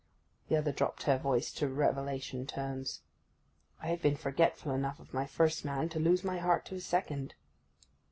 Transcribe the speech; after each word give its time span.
The 0.47 0.55
other 0.55 0.71
dropped 0.71 1.03
her 1.03 1.19
voice 1.19 1.53
to 1.53 1.69
revelation 1.69 2.47
tones: 2.47 3.01
'I 3.83 3.87
have 3.89 4.01
been 4.01 4.15
forgetful 4.15 4.71
enough 4.71 4.99
of 4.99 5.13
my 5.13 5.27
first 5.27 5.63
man 5.63 5.89
to 5.89 5.99
lose 5.99 6.23
my 6.23 6.39
heart 6.39 6.65
to 6.65 6.73
a 6.75 6.79
second! 6.81 7.35